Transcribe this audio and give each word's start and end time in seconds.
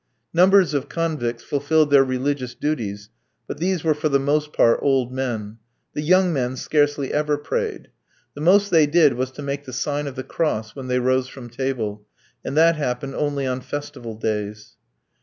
Numbers 0.33 0.73
of 0.73 0.89
convicts 0.89 1.43
fulfilled 1.43 1.91
their 1.91 2.03
religious 2.03 2.55
duties, 2.55 3.09
but 3.47 3.59
these 3.59 3.83
were 3.83 3.93
for 3.93 4.09
the 4.09 4.19
most 4.19 4.51
part 4.51 4.79
old 4.81 5.13
men. 5.13 5.59
The 5.93 6.01
young 6.01 6.33
men 6.33 6.55
scarcely 6.55 7.13
ever 7.13 7.37
prayed. 7.37 7.89
The 8.33 8.41
most 8.41 8.71
they 8.71 8.87
did 8.87 9.13
was 9.13 9.29
to 9.33 9.43
make 9.43 9.65
the 9.65 9.73
sign 9.73 10.07
of 10.07 10.15
the 10.15 10.23
cross 10.23 10.73
when 10.75 10.87
they 10.87 10.97
rose 10.97 11.27
from 11.27 11.51
table, 11.51 12.03
and 12.43 12.57
that 12.57 12.77
happened 12.77 13.13
only 13.13 13.45
on 13.45 13.61
festival 13.61 14.15
days. 14.15 14.75